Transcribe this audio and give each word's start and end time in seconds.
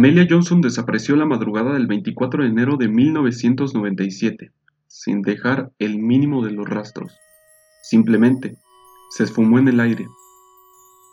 Amelia 0.00 0.26
Johnson 0.26 0.62
desapareció 0.62 1.14
la 1.14 1.26
madrugada 1.26 1.74
del 1.74 1.86
24 1.86 2.42
de 2.42 2.48
enero 2.48 2.78
de 2.78 2.88
1997, 2.88 4.50
sin 4.86 5.20
dejar 5.20 5.72
el 5.78 5.98
mínimo 5.98 6.42
de 6.42 6.52
los 6.52 6.66
rastros. 6.66 7.18
Simplemente, 7.82 8.56
se 9.10 9.24
esfumó 9.24 9.58
en 9.58 9.68
el 9.68 9.78
aire. 9.78 10.08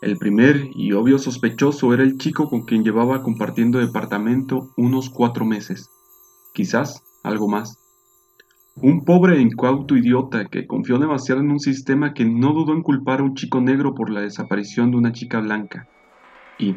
El 0.00 0.16
primer 0.16 0.70
y 0.74 0.92
obvio 0.94 1.18
sospechoso 1.18 1.92
era 1.92 2.02
el 2.02 2.16
chico 2.16 2.48
con 2.48 2.62
quien 2.62 2.82
llevaba 2.82 3.22
compartiendo 3.22 3.78
departamento 3.78 4.70
unos 4.78 5.10
cuatro 5.10 5.44
meses, 5.44 5.90
quizás 6.54 7.04
algo 7.22 7.46
más. 7.46 7.76
Un 8.76 9.04
pobre 9.04 9.36
e 9.36 9.42
incauto 9.42 9.98
idiota 9.98 10.46
que 10.46 10.66
confió 10.66 10.98
demasiado 10.98 11.42
en 11.42 11.50
un 11.50 11.60
sistema 11.60 12.14
que 12.14 12.24
no 12.24 12.54
dudó 12.54 12.72
en 12.72 12.82
culpar 12.82 13.20
a 13.20 13.24
un 13.24 13.34
chico 13.34 13.60
negro 13.60 13.94
por 13.94 14.08
la 14.08 14.22
desaparición 14.22 14.92
de 14.92 14.96
una 14.96 15.12
chica 15.12 15.40
blanca. 15.40 15.86
Y, 16.58 16.74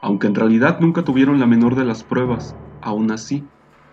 aunque 0.00 0.26
en 0.26 0.34
realidad 0.34 0.78
nunca 0.80 1.04
tuvieron 1.04 1.40
la 1.40 1.46
menor 1.46 1.74
de 1.76 1.84
las 1.84 2.04
pruebas, 2.04 2.58
aún 2.80 3.10
así, 3.10 3.50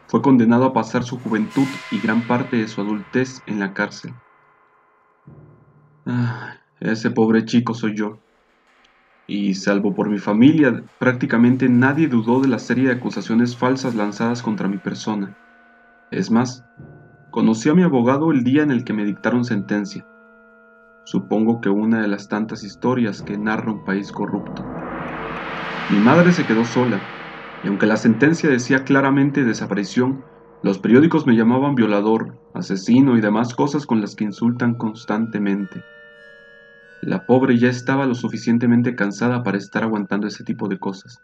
fue 0.08 0.22
condenado 0.22 0.66
a 0.66 0.74
pasar 0.74 1.04
su 1.04 1.20
juventud 1.20 1.76
y 1.90 2.00
gran 2.00 2.28
parte 2.28 2.58
de 2.58 2.68
su 2.68 2.82
adultez 2.82 3.44
en 3.46 3.60
la 3.60 3.74
cárcel. 3.74 4.16
Ah, 6.08 6.60
ese 6.80 7.12
pobre 7.12 7.46
chico 7.46 7.76
soy 7.76 7.96
yo. 7.96 8.24
Y 9.28 9.54
salvo 9.54 9.94
por 9.94 10.10
mi 10.10 10.18
familia, 10.18 10.84
prácticamente 10.98 11.70
nadie 11.70 12.08
dudó 12.08 12.42
de 12.42 12.48
la 12.48 12.60
serie 12.60 12.88
de 12.88 12.94
acusaciones 12.96 13.56
falsas 13.58 13.94
lanzadas 13.94 14.42
contra 14.42 14.68
mi 14.68 14.80
persona. 14.80 15.36
Es 16.12 16.32
más, 16.32 16.66
conocí 17.30 17.70
a 17.70 17.74
mi 17.76 17.84
abogado 17.84 18.32
el 18.32 18.44
día 18.44 18.64
en 18.64 18.72
el 18.72 18.86
que 18.86 18.94
me 18.94 19.06
dictaron 19.06 19.46
sentencia. 19.46 20.08
Supongo 21.06 21.60
que 21.60 21.70
una 21.70 22.02
de 22.02 22.08
las 22.08 22.28
tantas 22.28 22.64
historias 22.64 23.24
que 23.24 23.38
narra 23.40 23.72
un 23.74 23.84
país 23.84 24.12
corrupto. 24.12 24.77
Mi 25.90 26.00
madre 26.00 26.32
se 26.34 26.46
quedó 26.46 26.66
sola, 26.66 27.08
y 27.62 27.68
aunque 27.68 27.88
la 27.88 27.98
sentencia 27.98 28.50
decía 28.50 28.84
claramente 28.84 29.44
desaparición, 29.44 30.26
los 30.62 30.80
periódicos 30.80 31.26
me 31.26 31.36
llamaban 31.36 31.76
violador, 31.76 32.38
asesino 32.54 33.18
y 33.18 33.22
demás 33.22 33.54
cosas 33.54 33.86
con 33.86 34.02
las 34.02 34.16
que 34.16 34.26
insultan 34.26 34.76
constantemente. 34.76 35.84
La 37.02 37.26
pobre 37.26 37.58
ya 37.58 37.70
estaba 37.70 38.06
lo 38.06 38.16
suficientemente 38.16 38.96
cansada 38.96 39.44
para 39.44 39.58
estar 39.58 39.84
aguantando 39.84 40.28
ese 40.28 40.44
tipo 40.44 40.68
de 40.68 40.80
cosas. 40.80 41.20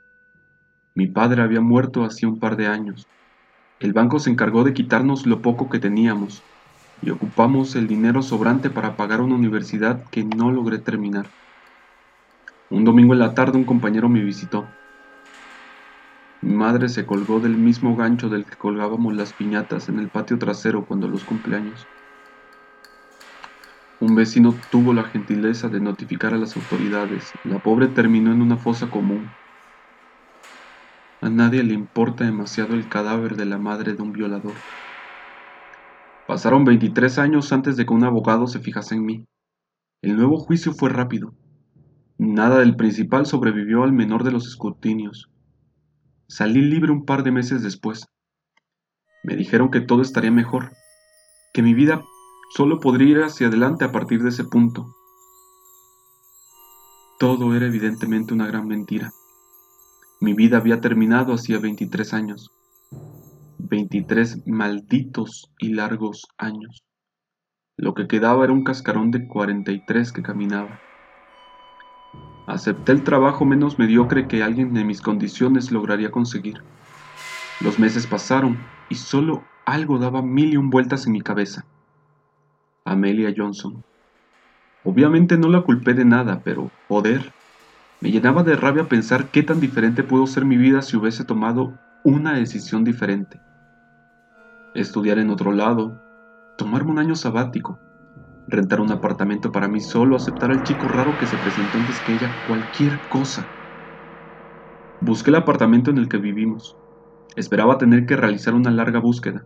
Mi 0.95 1.08
padre 1.08 1.42
había 1.42 1.61
muerto 1.61 2.05
hacía 2.05 2.30
un 2.30 2.39
par 2.39 2.55
de 2.55 2.67
años. 2.67 3.08
El 3.80 3.94
banco 3.94 4.20
se 4.20 4.30
encargó 4.30 4.64
de 4.64 4.73
quitarnos 4.73 5.25
lo 5.25 5.42
poco 5.42 5.67
que 5.70 5.80
teníamos 5.80 6.45
y 7.02 7.09
ocupamos 7.09 7.75
el 7.75 7.88
dinero 7.88 8.22
sobrante 8.22 8.70
para 8.70 8.95
pagar 8.95 9.20
una 9.20 9.36
universidad 9.36 10.03
que 10.09 10.23
no 10.23 10.52
logré 10.52 10.80
terminar. 10.80 11.33
Un 12.74 12.86
domingo 12.86 13.14
en 13.14 13.20
la 13.20 13.36
tarde 13.36 13.60
un 13.60 13.66
compañero 13.66 14.10
me 14.10 14.24
visitó. 14.24 14.66
Mi 16.42 16.56
madre 16.56 16.90
se 16.90 17.06
colgó 17.06 17.40
del 17.40 17.56
mismo 17.56 17.96
gancho 17.96 18.30
del 18.30 18.46
que 18.46 18.56
colgábamos 18.56 19.14
las 19.14 19.32
piñatas 19.32 19.90
en 19.90 20.00
el 20.00 20.10
patio 20.10 20.40
trasero 20.40 20.84
cuando 20.84 21.08
los 21.08 21.24
cumpleaños. 21.24 21.86
Un 24.00 24.16
vecino 24.16 24.56
tuvo 24.72 24.92
la 24.92 25.04
gentileza 25.04 25.70
de 25.70 25.82
notificar 25.82 26.34
a 26.34 26.40
las 26.40 26.58
autoridades. 26.58 27.32
La 27.44 27.60
pobre 27.60 27.90
terminó 27.90 28.32
en 28.32 28.42
una 28.42 28.58
fosa 28.58 28.90
común. 28.90 29.30
A 31.22 31.30
nadie 31.30 31.62
le 31.62 31.76
importa 31.76 32.24
demasiado 32.24 32.74
el 32.74 32.90
cadáver 32.90 33.36
de 33.36 33.46
la 33.46 33.60
madre 33.60 33.94
de 33.94 34.02
un 34.02 34.14
violador. 34.14 34.56
Pasaron 36.26 36.66
23 36.66 37.20
años 37.20 37.54
antes 37.54 37.78
de 37.78 37.86
que 37.86 37.94
un 37.94 38.04
abogado 38.04 38.48
se 38.48 38.62
fijase 38.62 38.96
en 38.96 39.06
mí. 39.06 39.26
El 40.02 40.16
nuevo 40.16 40.40
juicio 40.40 40.74
fue 40.74 40.90
rápido. 40.90 41.36
Nada 42.17 42.59
del 42.59 42.75
principal 42.75 43.25
sobrevivió 43.25 43.83
al 43.83 43.94
menor 43.94 44.23
de 44.23 44.31
los 44.31 44.47
escrutinios. 44.47 45.30
Salí 46.28 46.61
libre 46.61 46.92
un 46.92 47.05
par 47.05 47.23
de 47.23 47.31
meses 47.31 47.64
después. 47.64 48.05
Me 49.23 49.36
dijeron 49.36 49.71
que 49.71 49.82
todo 49.82 50.02
estaría 50.02 50.32
mejor, 50.32 50.71
que 51.54 51.61
mi 51.61 51.73
vida 51.73 52.04
Solo 52.55 52.80
podría 52.80 53.08
ir 53.10 53.23
hacia 53.23 53.48
adelante 53.48 53.83
a 53.83 53.92
partir 53.92 54.21
de 54.21 54.30
ese 54.30 54.43
punto. 54.43 54.86
Todo 57.17 57.55
era 57.55 57.65
evidentemente 57.65 58.36
una 58.36 58.45
gran 58.45 58.67
mentira. 58.67 59.11
Mi 60.21 60.36
vida 60.36 60.58
había 60.58 60.80
terminado 60.80 61.33
hacía 61.33 61.58
23 61.58 62.14
años. 62.14 62.52
23 63.58 64.45
malditos 64.45 65.52
y 65.58 65.70
largos 65.70 66.27
años. 66.38 66.83
Lo 67.76 67.95
que 67.95 68.08
quedaba 68.08 68.43
era 68.43 68.54
un 68.54 68.64
cascarón 68.64 69.09
de 69.09 69.27
43 69.27 70.11
que 70.11 70.21
caminaba. 70.21 70.80
Acepté 72.45 72.92
el 72.92 73.04
trabajo 73.04 73.45
menos 73.45 73.80
mediocre 73.80 74.27
que 74.27 74.43
alguien 74.43 74.73
de 74.73 74.83
mis 74.83 75.02
condiciones 75.02 75.71
lograría 75.71 76.11
conseguir. 76.11 76.61
Los 77.61 77.80
meses 77.80 78.05
pasaron 78.05 78.58
y 78.89 78.95
solo 78.95 79.43
algo 79.65 79.98
daba 79.98 80.21
mil 80.21 80.53
y 80.53 80.58
un 80.58 80.70
vueltas 80.70 81.05
en 81.08 81.14
mi 81.14 81.21
cabeza. 81.21 81.65
Amelia 82.83 83.33
Johnson. 83.36 83.83
Obviamente 84.83 85.37
no 85.37 85.48
la 85.48 85.61
culpé 85.61 85.93
de 85.93 86.03
nada, 86.03 86.42
pero, 86.43 86.70
joder, 86.89 87.32
me 88.02 88.11
llenaba 88.11 88.43
de 88.43 88.58
rabia 88.58 88.89
pensar 88.89 89.32
qué 89.32 89.43
tan 89.43 89.61
diferente 89.61 90.03
pudo 90.03 90.27
ser 90.27 90.43
mi 90.43 90.58
vida 90.58 90.82
si 90.82 90.98
hubiese 90.98 91.23
tomado 91.23 91.80
una 92.03 92.33
decisión 92.33 92.83
diferente. 92.83 93.39
Estudiar 94.76 95.20
en 95.20 95.30
otro 95.30 95.53
lado, 95.53 96.02
tomarme 96.58 96.92
un 96.92 96.99
año 96.99 97.15
sabático, 97.15 97.80
rentar 98.53 98.80
un 98.80 98.91
apartamento 98.91 99.52
para 99.52 99.67
mí 99.67 99.81
solo, 99.81 100.15
aceptar 100.15 100.52
al 100.52 100.64
chico 100.64 100.87
raro 100.87 101.17
que 101.17 101.25
se 101.25 101.37
presentó 101.37 101.80
antes 101.80 101.99
que 102.02 102.14
ella, 102.14 102.36
cualquier 102.45 103.02
cosa. 103.08 103.49
Busqué 104.99 105.31
el 105.31 105.37
apartamento 105.37 105.89
en 105.89 105.97
el 105.97 106.08
que 106.08 106.17
vivimos. 106.17 106.75
Esperaba 107.36 107.77
tener 107.80 108.05
que 108.05 108.15
realizar 108.15 108.53
una 108.53 108.69
larga 108.69 108.99
búsqueda. 108.99 109.43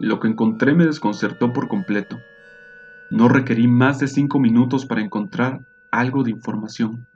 Lo 0.00 0.18
que 0.18 0.28
encontré 0.28 0.74
me 0.74 0.86
desconcertó 0.86 1.52
por 1.52 1.68
completo. 1.68 2.18
No 3.10 3.28
requerí 3.28 3.68
más 3.68 4.00
de 4.00 4.08
cinco 4.08 4.40
minutos 4.40 4.86
para 4.86 5.02
encontrar 5.02 5.60
algo 5.92 6.24
de 6.24 6.32
información. 6.32 7.06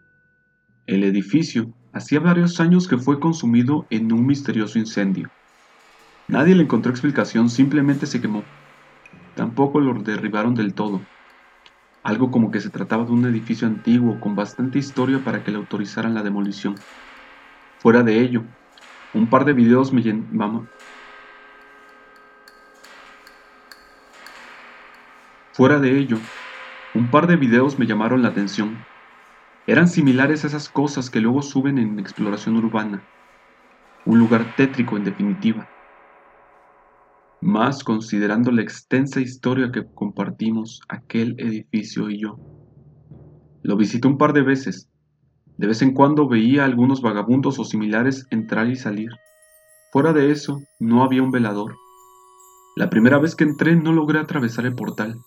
El 0.87 1.03
edificio 1.03 1.75
hacía 1.93 2.21
varios 2.21 2.61
años 2.61 2.87
que 2.87 2.99
fue 2.99 3.19
consumido 3.19 3.87
en 3.91 4.13
un 4.13 4.27
misterioso 4.27 4.79
incendio. 4.79 5.29
Nadie 6.29 6.55
le 6.55 6.63
encontró 6.63 6.93
explicación, 6.93 7.51
simplemente 7.51 8.07
se 8.07 8.21
quemó. 8.21 8.45
Tampoco 9.35 9.81
lo 9.81 9.95
derribaron 9.95 10.55
del 10.55 10.75
todo. 10.75 11.01
Algo 12.07 12.31
como 12.31 12.53
que 12.53 12.61
se 12.61 12.71
trataba 12.71 13.05
de 13.05 13.11
un 13.11 13.27
edificio 13.27 13.67
antiguo 13.67 14.21
con 14.21 14.37
bastante 14.37 14.79
historia 14.79 15.25
para 15.25 15.43
que 15.43 15.51
le 15.51 15.57
autorizaran 15.57 16.15
la 16.15 16.23
demolición. 16.23 16.77
Fuera 17.81 18.05
de 18.05 18.21
ello, 18.21 18.45
un 19.13 19.27
par 19.27 19.45
de 19.45 19.53
videos 19.53 19.93
me, 19.93 20.05
Fuera 25.53 25.81
de 25.81 25.99
ello, 25.99 26.19
un 26.95 27.11
par 27.11 27.27
de 27.27 27.35
videos 27.35 27.77
me 27.77 27.87
llamaron 27.87 28.23
la 28.23 28.29
atención. 28.29 28.79
Eran 29.67 29.89
similares 29.89 30.45
a 30.45 30.47
esas 30.47 30.69
cosas 30.69 31.11
que 31.11 31.19
luego 31.19 31.43
suben 31.43 31.77
en 31.77 31.99
exploración 31.99 32.57
urbana. 32.57 33.03
Un 34.05 34.21
lugar 34.21 34.55
tétrico 34.55 34.97
en 34.97 35.03
definitiva. 35.03 35.67
Más 37.41 37.85
considerando 37.85 38.51
la 38.51 38.63
extensa 38.63 39.21
historia 39.21 39.71
que 39.71 39.87
compartimos 39.95 40.81
aquel 40.89 41.35
edificio 41.39 42.09
y 42.09 42.21
yo. 42.21 42.41
Lo 43.63 43.77
visité 43.77 44.09
un 44.09 44.17
par 44.17 44.33
de 44.33 44.43
veces. 44.43 44.89
De 45.59 45.67
vez 45.67 45.83
en 45.83 45.93
cuando 45.93 46.29
veía 46.29 46.63
a 46.63 46.65
algunos 46.67 47.03
vagabundos 47.03 47.59
o 47.59 47.65
similares 47.65 48.27
entrar 48.31 48.69
y 48.69 48.77
salir. 48.77 49.11
Fuera 49.93 50.13
de 50.13 50.31
eso, 50.31 50.61
no 50.81 51.03
había 51.03 51.23
un 51.23 51.31
velador. 51.31 51.77
La 52.77 52.91
primera 52.91 53.19
vez 53.19 53.35
que 53.35 53.45
entré 53.45 53.77
no 53.77 53.93
logré 53.93 54.19
atravesar 54.19 54.67
el 54.67 54.75
portal. 54.75 55.19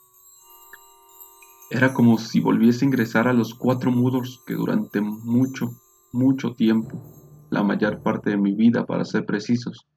Era 1.71 1.93
como 1.93 2.17
si 2.17 2.39
volviese 2.39 2.83
a 2.83 2.87
ingresar 2.87 3.27
a 3.27 3.33
los 3.33 3.53
cuatro 3.53 3.91
muros 3.91 4.41
que 4.45 4.55
durante 4.55 5.01
mucho, 5.01 5.71
mucho 6.11 6.53
tiempo, 6.53 7.03
la 7.51 7.63
mayor 7.63 8.01
parte 8.01 8.31
de 8.31 8.37
mi 8.37 8.55
vida 8.55 8.85
para 8.85 9.05
ser 9.05 9.25
precisos, 9.25 9.87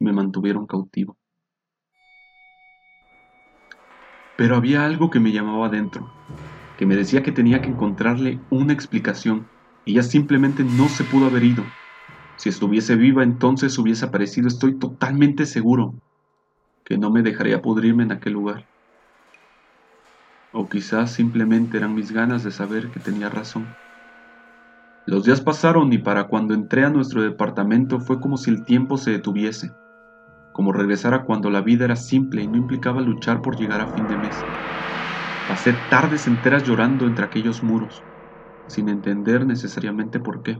me 0.00 0.12
mantuvieron 0.12 0.66
cautivo. 0.66 1.16
Pero 4.40 4.56
había 4.56 4.86
algo 4.86 5.10
que 5.10 5.20
me 5.20 5.32
llamaba 5.32 5.66
adentro, 5.66 6.08
que 6.78 6.86
me 6.86 6.96
decía 6.96 7.22
que 7.22 7.30
tenía 7.30 7.60
que 7.60 7.68
encontrarle 7.68 8.40
una 8.48 8.72
explicación, 8.72 9.46
ella 9.84 10.02
simplemente 10.02 10.64
no 10.64 10.88
se 10.88 11.04
pudo 11.04 11.26
haber 11.26 11.44
ido. 11.44 11.62
Si 12.38 12.48
estuviese 12.48 12.96
viva 12.96 13.22
entonces 13.22 13.78
hubiese 13.78 14.06
aparecido, 14.06 14.48
estoy 14.48 14.78
totalmente 14.78 15.44
seguro, 15.44 15.92
que 16.86 16.96
no 16.96 17.10
me 17.10 17.20
dejaría 17.20 17.60
pudrirme 17.60 18.04
en 18.04 18.12
aquel 18.12 18.32
lugar. 18.32 18.66
O 20.54 20.70
quizás 20.70 21.12
simplemente 21.12 21.76
eran 21.76 21.94
mis 21.94 22.10
ganas 22.10 22.42
de 22.42 22.50
saber 22.50 22.90
que 22.90 23.00
tenía 23.00 23.28
razón. 23.28 23.66
Los 25.06 25.24
días 25.24 25.42
pasaron 25.42 25.92
y 25.92 25.98
para 25.98 26.28
cuando 26.28 26.54
entré 26.54 26.86
a 26.86 26.88
nuestro 26.88 27.20
departamento 27.20 28.00
fue 28.00 28.18
como 28.18 28.38
si 28.38 28.48
el 28.48 28.64
tiempo 28.64 28.96
se 28.96 29.10
detuviese, 29.10 29.70
como 30.60 30.74
regresar 30.74 31.14
a 31.14 31.24
cuando 31.24 31.48
la 31.48 31.62
vida 31.62 31.86
era 31.86 31.96
simple 31.96 32.42
y 32.42 32.46
no 32.46 32.58
implicaba 32.58 33.00
luchar 33.00 33.40
por 33.40 33.56
llegar 33.56 33.80
a 33.80 33.88
fin 33.88 34.06
de 34.06 34.18
mes. 34.18 34.46
Pasé 35.46 35.72
tardes 35.72 36.26
enteras 36.26 36.64
llorando 36.64 37.06
entre 37.06 37.24
aquellos 37.24 37.62
muros, 37.62 38.04
sin 38.68 38.90
entender 38.90 39.46
necesariamente 39.46 40.20
por 40.20 40.42
qué. 40.42 40.58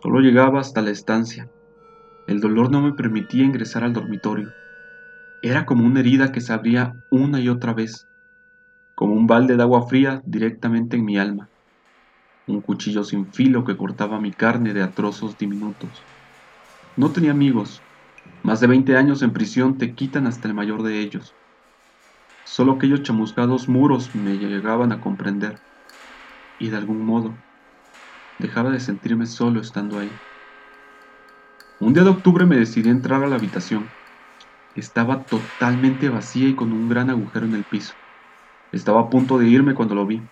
Solo 0.00 0.20
llegaba 0.20 0.60
hasta 0.60 0.80
la 0.80 0.90
estancia. 0.90 1.48
El 2.26 2.40
dolor 2.40 2.70
no 2.70 2.82
me 2.82 2.92
permitía 2.94 3.44
ingresar 3.44 3.82
al 3.82 3.92
dormitorio. 3.92 4.54
Era 5.42 5.66
como 5.66 5.84
una 5.86 6.00
herida 6.00 6.32
que 6.32 6.40
se 6.40 6.52
abría 6.52 6.94
una 7.10 7.40
y 7.40 7.48
otra 7.48 7.74
vez, 7.74 8.06
como 8.94 9.14
un 9.14 9.26
balde 9.26 9.56
de 9.56 9.62
agua 9.64 9.88
fría 9.88 10.22
directamente 10.24 10.96
en 10.96 11.04
mi 11.04 11.18
alma, 11.18 11.50
un 12.46 12.62
cuchillo 12.62 13.04
sin 13.04 13.32
filo 13.32 13.64
que 13.64 13.76
cortaba 13.76 14.20
mi 14.20 14.32
carne 14.32 14.74
de 14.74 14.82
a 14.82 14.92
trozos 14.92 15.36
diminutos. 15.36 16.06
No 16.96 17.12
tenía 17.12 17.32
amigos. 17.32 17.84
Más 18.44 18.60
de 18.60 18.66
20 18.66 18.94
años 18.98 19.22
en 19.22 19.32
prisión 19.32 19.78
te 19.78 19.94
quitan 19.94 20.26
hasta 20.26 20.48
el 20.48 20.52
mayor 20.52 20.82
de 20.82 21.00
ellos. 21.00 21.34
Solo 22.44 22.72
aquellos 22.72 23.02
chamuscados 23.02 23.70
muros 23.70 24.14
me 24.14 24.36
llegaban 24.36 24.92
a 24.92 25.00
comprender. 25.00 25.60
Y 26.58 26.68
de 26.68 26.76
algún 26.76 27.06
modo, 27.06 27.38
dejaba 28.38 28.68
de 28.70 28.80
sentirme 28.80 29.24
solo 29.24 29.62
estando 29.62 29.98
ahí. 29.98 30.10
Un 31.80 31.94
día 31.94 32.04
de 32.04 32.10
octubre 32.10 32.44
me 32.44 32.56
decidí 32.56 32.90
a 32.90 32.92
entrar 32.92 33.24
a 33.24 33.28
la 33.28 33.36
habitación. 33.36 33.88
Estaba 34.74 35.24
totalmente 35.24 36.10
vacía 36.10 36.46
y 36.46 36.54
con 36.54 36.70
un 36.74 36.86
gran 36.86 37.08
agujero 37.08 37.46
en 37.46 37.54
el 37.54 37.64
piso. 37.64 37.94
Estaba 38.72 39.00
a 39.00 39.08
punto 39.08 39.38
de 39.38 39.48
irme 39.48 39.74
cuando 39.74 39.94
lo 39.94 40.06
vi. 40.06 40.22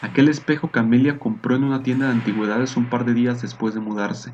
Aquel 0.00 0.30
espejo 0.30 0.70
que 0.70 0.80
Amelia 0.80 1.18
compró 1.18 1.56
en 1.56 1.64
una 1.64 1.82
tienda 1.82 2.06
de 2.06 2.12
antigüedades 2.12 2.74
un 2.78 2.88
par 2.88 3.04
de 3.04 3.12
días 3.12 3.42
después 3.42 3.74
de 3.74 3.80
mudarse. 3.80 4.32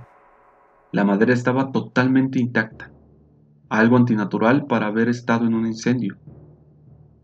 La 0.90 1.04
madera 1.04 1.34
estaba 1.34 1.70
totalmente 1.70 2.40
intacta, 2.40 2.90
algo 3.68 3.98
antinatural 3.98 4.66
para 4.66 4.86
haber 4.86 5.10
estado 5.10 5.46
en 5.46 5.52
un 5.52 5.66
incendio. 5.66 6.16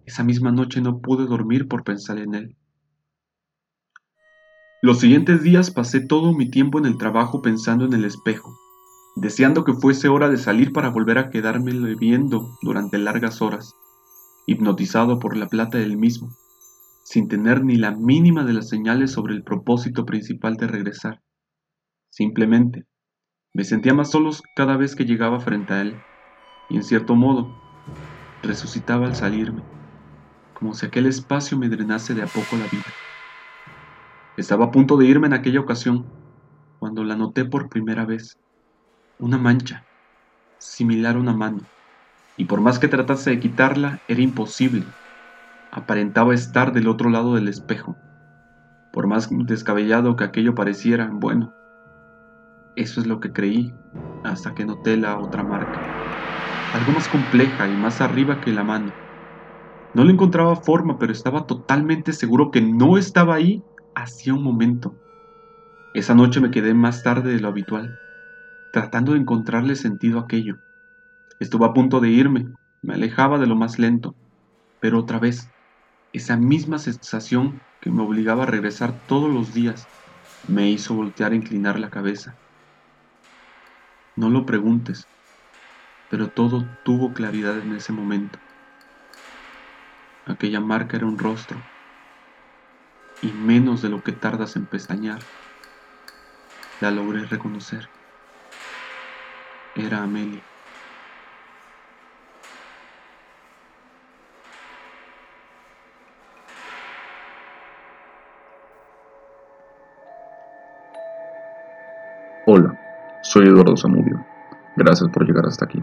Esa 0.04 0.22
misma 0.22 0.52
noche 0.52 0.82
no 0.82 1.00
pude 1.00 1.24
dormir 1.24 1.66
por 1.66 1.82
pensar 1.82 2.18
en 2.18 2.34
él. 2.34 2.56
Los 4.82 5.00
siguientes 5.00 5.42
días 5.42 5.70
pasé 5.70 6.00
todo 6.00 6.34
mi 6.34 6.50
tiempo 6.50 6.78
en 6.78 6.84
el 6.84 6.98
trabajo 6.98 7.40
pensando 7.40 7.86
en 7.86 7.94
el 7.94 8.04
espejo, 8.04 8.54
deseando 9.16 9.64
que 9.64 9.72
fuese 9.72 10.08
hora 10.10 10.28
de 10.28 10.36
salir 10.36 10.74
para 10.74 10.90
volver 10.90 11.16
a 11.16 11.30
quedarme 11.30 11.72
viendo 11.94 12.58
durante 12.60 12.98
largas 12.98 13.40
horas, 13.40 13.72
hipnotizado 14.46 15.18
por 15.18 15.38
la 15.38 15.48
plata 15.48 15.78
del 15.78 15.96
mismo, 15.96 16.28
sin 17.02 17.28
tener 17.28 17.64
ni 17.64 17.76
la 17.76 17.92
mínima 17.92 18.44
de 18.44 18.52
las 18.52 18.68
señales 18.68 19.10
sobre 19.10 19.32
el 19.32 19.42
propósito 19.42 20.04
principal 20.04 20.58
de 20.58 20.66
regresar. 20.66 21.22
Simplemente, 22.10 22.84
me 23.54 23.64
sentía 23.64 23.94
más 23.94 24.10
solos 24.10 24.42
cada 24.54 24.76
vez 24.76 24.94
que 24.94 25.06
llegaba 25.06 25.40
frente 25.40 25.72
a 25.72 25.80
él, 25.80 25.96
y 26.68 26.76
en 26.76 26.82
cierto 26.82 27.14
modo, 27.14 27.54
resucitaba 28.42 29.06
al 29.06 29.16
salirme 29.16 29.62
como 30.54 30.72
si 30.72 30.86
aquel 30.86 31.04
espacio 31.04 31.58
me 31.58 31.68
drenase 31.68 32.14
de 32.14 32.22
a 32.22 32.26
poco 32.26 32.56
la 32.56 32.66
vida. 32.66 32.86
Estaba 34.38 34.64
a 34.64 34.70
punto 34.70 34.96
de 34.96 35.04
irme 35.04 35.26
en 35.26 35.34
aquella 35.34 35.60
ocasión, 35.60 36.06
cuando 36.78 37.04
la 37.04 37.16
noté 37.16 37.44
por 37.44 37.68
primera 37.68 38.06
vez. 38.06 38.38
Una 39.18 39.36
mancha, 39.36 39.84
similar 40.58 41.16
a 41.16 41.18
una 41.18 41.34
mano, 41.34 41.60
y 42.36 42.46
por 42.46 42.62
más 42.62 42.78
que 42.78 42.88
tratase 42.88 43.30
de 43.30 43.40
quitarla, 43.40 44.00
era 44.08 44.22
imposible. 44.22 44.84
Aparentaba 45.70 46.32
estar 46.32 46.72
del 46.72 46.88
otro 46.88 47.10
lado 47.10 47.34
del 47.34 47.48
espejo. 47.48 47.96
Por 48.92 49.06
más 49.06 49.28
descabellado 49.30 50.16
que 50.16 50.24
aquello 50.24 50.54
pareciera, 50.54 51.10
bueno, 51.12 51.52
eso 52.76 53.00
es 53.00 53.06
lo 53.06 53.20
que 53.20 53.32
creí, 53.32 53.74
hasta 54.22 54.54
que 54.54 54.64
noté 54.66 54.96
la 54.96 55.18
otra 55.18 55.44
marca, 55.44 55.86
algo 56.72 56.92
más 56.92 57.08
compleja 57.08 57.68
y 57.70 57.76
más 57.78 58.00
arriba 58.02 58.40
que 58.40 58.52
la 58.52 58.64
mano 58.64 58.92
no 59.92 60.04
le 60.04 60.12
encontraba 60.12 60.56
forma, 60.56 60.98
pero 60.98 61.12
estaba 61.12 61.46
totalmente 61.46 62.12
seguro 62.12 62.50
que 62.50 62.60
no 62.60 62.98
estaba 62.98 63.34
ahí 63.36 63.64
hacía 63.94 64.34
un 64.34 64.42
momento. 64.42 64.98
Esa 65.94 66.14
noche 66.14 66.40
me 66.40 66.50
quedé 66.50 66.74
más 66.74 67.02
tarde 67.02 67.32
de 67.32 67.40
lo 67.40 67.48
habitual, 67.48 67.98
tratando 68.72 69.12
de 69.14 69.20
encontrarle 69.20 69.76
sentido 69.76 70.18
a 70.18 70.22
aquello. 70.22 70.56
Estuve 71.40 71.66
a 71.66 71.74
punto 71.74 72.00
de 72.00 72.10
irme, 72.10 72.46
me 72.82 72.94
alejaba 72.94 73.38
de 73.38 73.46
lo 73.48 73.56
más 73.56 73.78
lento, 73.78 74.16
pero 74.80 75.00
otra 75.00 75.18
vez, 75.20 75.50
esa 76.12 76.36
misma 76.38 76.78
sensación 76.78 77.62
que 77.80 77.90
me 77.92 78.02
obligaba 78.02 78.44
a 78.44 78.46
regresar 78.46 79.00
todos 79.06 79.30
los 79.30 79.52
días 79.52 79.90
me 80.42 80.70
hizo 80.70 80.94
voltear 80.94 81.32
e 81.32 81.36
inclinar 81.36 81.80
la 81.80 81.90
cabeza. 81.90 82.38
No 84.16 84.28
lo 84.28 84.44
preguntes, 84.44 85.08
pero 86.08 86.30
todo 86.30 86.70
tuvo 86.82 87.12
claridad 87.12 87.58
en 87.58 87.72
ese 87.72 87.92
momento. 87.92 88.40
Aquella 90.26 90.60
marca 90.60 90.98
era 90.98 91.06
un 91.06 91.18
rostro, 91.18 91.66
y 93.20 93.32
menos 93.32 93.82
de 93.82 93.88
lo 93.88 94.04
que 94.04 94.12
tardas 94.12 94.54
en 94.54 94.68
pestañear, 94.68 95.26
la 96.78 96.92
logré 96.92 97.24
reconocer. 97.26 97.90
Era 99.74 100.02
Amelia. 100.02 100.44
Hola, 112.46 112.76
soy 113.24 113.46
Eduardo 113.46 113.74
Zamudio. 113.74 114.22
Gracias 114.76 115.08
por 115.08 115.26
llegar 115.26 115.46
hasta 115.46 115.64
aquí. 115.64 115.82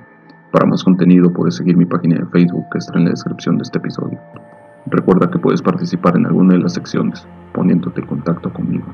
Para 0.51 0.67
más 0.67 0.83
contenido 0.83 1.33
puedes 1.33 1.55
seguir 1.55 1.75
mi 1.75 1.85
página 1.85 2.19
de 2.19 2.25
Facebook 2.27 2.67
que 2.71 2.77
está 2.77 2.97
en 2.99 3.05
la 3.05 3.09
descripción 3.09 3.57
de 3.57 3.63
este 3.63 3.79
episodio. 3.79 4.19
Recuerda 4.85 5.29
que 5.31 5.39
puedes 5.39 5.61
participar 5.61 6.15
en 6.17 6.27
alguna 6.27 6.53
de 6.53 6.59
las 6.59 6.73
secciones 6.73 7.27
poniéndote 7.51 8.01
en 8.01 8.07
contacto 8.07 8.53
conmigo. 8.53 8.85